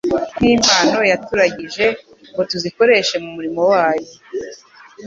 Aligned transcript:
Nki 0.37 0.51
mpano 0.61 0.99
yaturagije, 1.11 1.85
ngo 2.31 2.41
tuzikoreshe 2.49 3.15
mu 3.23 3.29
murimo 3.35 3.61
wayo. 3.71 4.11